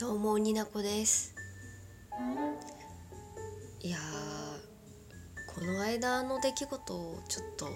[0.00, 1.34] どうもになこです。
[3.80, 3.98] いや
[5.52, 7.66] この間の出来事をちょっと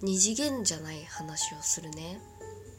[0.00, 2.20] 二次元じゃない話をするね。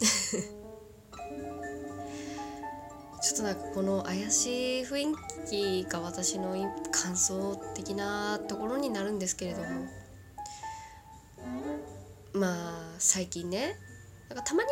[3.20, 6.54] ちょっとなんかこの怪しい雰囲気が私の
[6.92, 9.86] 感想的なところになるんですけれども。
[12.32, 13.76] まあ最近ね
[14.30, 14.70] なんかたまに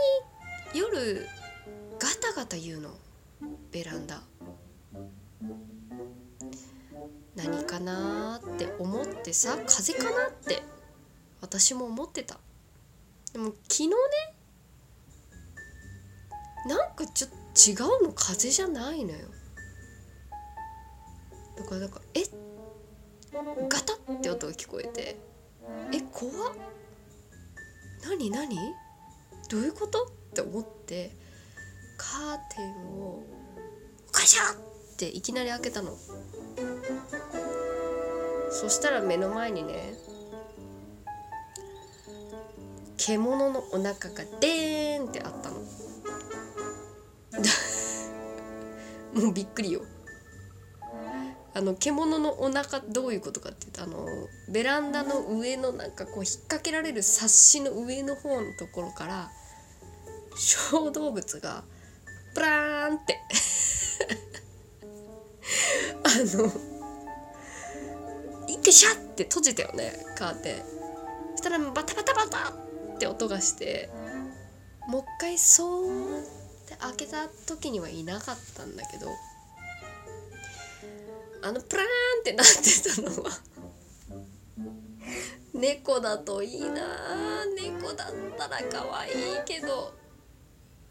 [0.73, 1.29] 夜
[1.99, 2.97] ガタガタ言うの。
[3.71, 4.23] ベランダ。
[7.35, 10.63] 何かなって思ってさ風かなって
[11.41, 12.39] 私も思ってた。
[13.33, 13.95] でも昨日ね
[16.67, 17.37] なんかちょっと
[17.71, 17.73] 違
[18.05, 19.19] うの風じゃないのよ。
[21.57, 22.21] だからなんかえ
[23.69, 25.19] ガタって音が聞こえて
[25.93, 26.55] え怖っ。
[28.05, 28.57] 何何？
[29.49, 30.05] どういうこと？
[30.05, 31.17] って思って
[31.97, 33.23] カーテンを
[34.27, 34.57] シャっ
[34.97, 35.97] ていきなり開けたの。
[38.51, 39.95] そしたら目の前にね
[42.99, 45.57] 獣のお腹がデーンってあったの。
[49.25, 49.83] もうびっくりよ。
[51.55, 54.07] あの獣のお腹どういうことかって言うとあの
[54.49, 59.31] ベランダの上のなんかこう引っ掛けられるサッシの上の方のところから
[60.37, 61.63] 小動物が
[62.35, 63.21] プラーンって
[66.05, 66.53] あの
[68.49, 70.63] いってしゃって閉じたよねカーテン。
[71.33, 72.53] そしたらバタバタバタっ
[72.99, 73.91] て音がして
[74.89, 76.25] もう一回そーっ
[76.69, 79.09] て開けた時にはいなかったんだけど
[81.43, 81.89] あのプラーン
[82.21, 83.31] ってなってたのは
[85.55, 89.13] 猫だといいな猫だったら可愛い
[89.45, 89.93] けど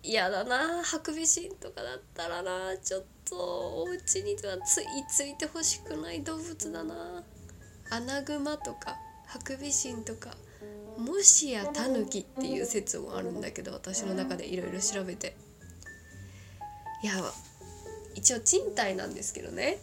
[0.03, 7.23] 嫌だなハクビシンとかだったらなちょっとお家にはついついてほしくない動物だな。
[7.91, 8.95] アナグマとか
[9.27, 10.35] ハクビシンとか
[10.97, 15.35] もしやタヌキっていう説もあるんだけど私の中でいろいろ調べて。
[17.03, 17.13] いや
[18.15, 19.79] 一応賃貸なんですけどね。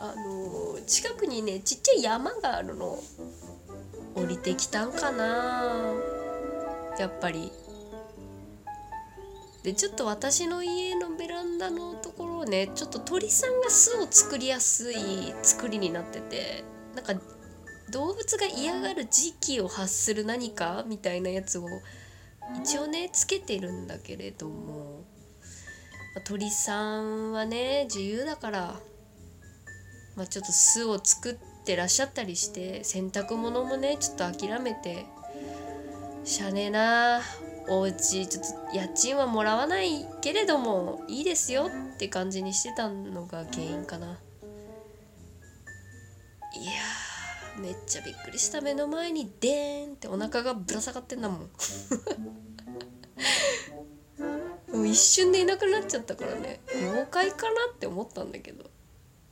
[0.00, 3.02] あの近くにねちっちゃい山があるの。
[4.14, 5.94] 降りてきたんかな。
[6.98, 7.50] やっぱり。
[9.62, 14.96] でちょっと私の家のベランダのところをねちょっと鳥さんが巣を作りやすい
[15.42, 16.64] 作りになってて
[16.94, 17.14] なんか
[17.92, 21.66] 動物が嫌がる時期を発する何かみたいなやつを
[22.62, 25.04] 一応ねつけてるんだけれども、
[26.24, 28.80] 鳥さんはね自由だから
[30.16, 35.06] まあ、ちょっと巣を作ってらっしゃったりして洗濯物もねちょっと諦めて
[36.24, 37.20] しゃねえな
[37.68, 44.18] お家ちょっと家賃はもらわないけれどもいいですよって感じにしてたのが原因かな。
[46.54, 46.72] いや
[47.58, 51.50] めっちゃびっくりした目の前にデーンってお腹がぶら下がってんだもん。
[54.72, 56.60] もう一瞬でいなくなっちゃったからね。
[56.74, 58.70] 妖怪かなって思ったんだけど。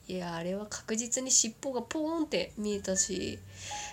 [0.07, 3.39] いやあれは確実に尻尾がポーンって見えたし。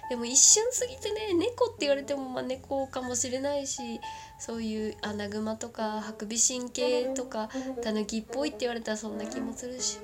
[0.09, 3.99] でも一瞬過ぎてね猫って言われてもまあ猫かもしれないし
[4.39, 7.49] そういうアナグマとかハクビシン系とか
[7.83, 9.99] タヌキっぽいって言われたらそんな気もするし。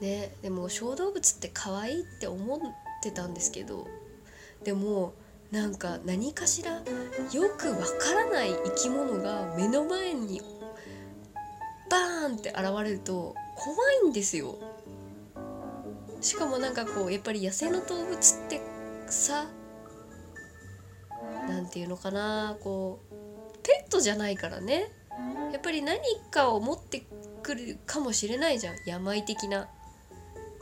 [0.00, 2.60] ねでも小動物って可愛いって思っ
[3.02, 3.86] てたんですけど
[4.64, 5.12] でも
[5.50, 6.82] なんか何かしらよ
[7.58, 10.40] くわからない生き物が目の前に
[11.90, 13.76] バーンって現れると怖
[14.06, 14.56] いんですよ。
[16.20, 18.60] しかもなんかこうやっぱり野生の動物って
[19.06, 19.46] さ
[21.48, 24.90] 何て言うのかなこうペットじゃないからね。
[25.52, 27.04] やっぱり何かを持って
[27.42, 28.76] くるかもしれないじゃん。
[28.86, 29.68] 病的な。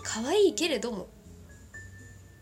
[0.02, 1.08] 可愛いけれども。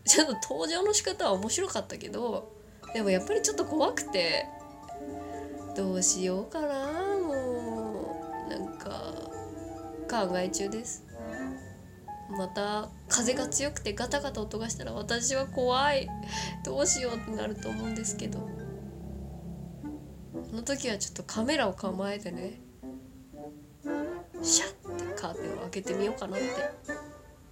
[0.05, 2.51] ちょっと登場の仕方は面白かったけど。
[2.93, 4.45] でもやっぱりちょっと怖くて。
[5.75, 8.15] どうしようかなも
[8.47, 8.49] う。
[8.49, 9.13] なんか
[10.09, 11.03] 考え中です。
[12.37, 16.07] また風が強くてガタガタ音がしたら私は怖い。
[16.63, 18.47] どうしようってなると思うんですけど。
[20.49, 22.61] その時はちょっとカメラを構えてね
[24.41, 26.45] シャッてカーテンを開けてみようかなって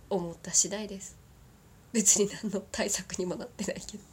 [0.10, 1.18] 思った次第です。
[1.92, 4.04] 別に何の対策にもなってないけど。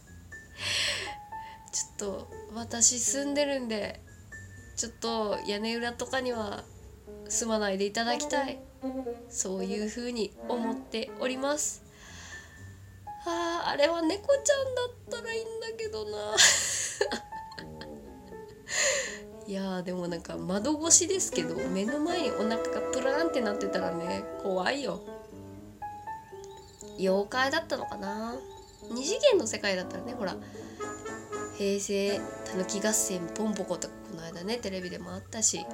[1.73, 4.01] ちょっと私住んでるんで
[4.77, 6.65] ちょっと屋根裏とかには
[7.29, 8.59] 住まないでいただきたい。
[9.29, 11.82] そういう風に思っております。
[13.25, 16.34] あーあれは猫ちゃんだったらいいんだけどな。
[19.46, 25.00] い いやーでもなんか窓越しですけど目の前にお腹がプラーンってなってたらね怖いよ。
[26.99, 28.34] 妖怪だったのかな？
[28.90, 30.37] 二次元の世界だったらねほら。
[31.56, 35.64] 平成たぬき合戦ポンポコとかこの間ねテレビでもあったし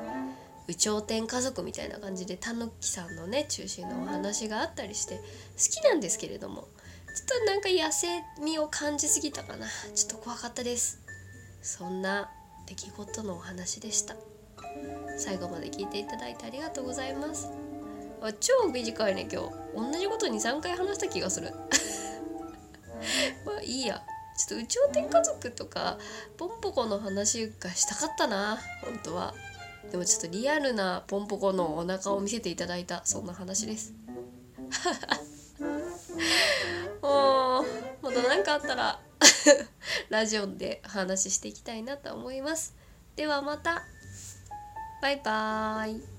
[0.69, 5.23] 有頂天家族みたいな感じでたぬきさんのね中心のお話があったりして好
[5.81, 6.69] きなんですけれども
[7.19, 9.67] ちょっとなんか野生味を感じすぎたかな。
[9.94, 11.00] ちょっと怖かったです。
[11.62, 12.31] そんな
[12.67, 14.15] 出来事のお話でした。
[15.19, 17.50] 最後まで聞いていただいてありがとうございます。
[18.23, 19.93] あ超短いね今日。
[19.93, 21.53] 同じこと23回話した気がする。
[23.44, 24.00] まあいいや。
[24.37, 25.99] ちょっと有頂天家族とか
[26.37, 29.35] ポンポコの話がしたかったな本当は。
[29.90, 33.94] でもちょっとリアルなポンポコのお腹を見せていただいたそんな話です。
[37.00, 37.64] もう
[38.02, 39.00] また何かあったら
[40.11, 42.75] ラジオで話していきたいなと思います。
[43.17, 43.82] ではまた。
[45.00, 46.18] バイバーイ